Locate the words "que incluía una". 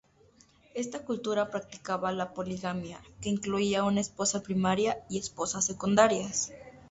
3.21-4.01